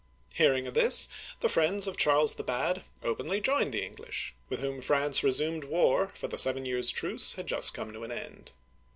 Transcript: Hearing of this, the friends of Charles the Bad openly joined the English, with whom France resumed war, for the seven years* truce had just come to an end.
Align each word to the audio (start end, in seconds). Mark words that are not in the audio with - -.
Hearing 0.33 0.65
of 0.65 0.73
this, 0.73 1.07
the 1.41 1.47
friends 1.47 1.85
of 1.85 1.95
Charles 1.95 2.33
the 2.33 2.43
Bad 2.43 2.81
openly 3.03 3.39
joined 3.39 3.71
the 3.71 3.85
English, 3.85 4.33
with 4.49 4.59
whom 4.59 4.81
France 4.81 5.23
resumed 5.23 5.63
war, 5.65 6.09
for 6.15 6.27
the 6.27 6.39
seven 6.39 6.65
years* 6.65 6.89
truce 6.89 7.33
had 7.33 7.45
just 7.45 7.75
come 7.75 7.93
to 7.93 8.03
an 8.03 8.11
end. 8.11 8.53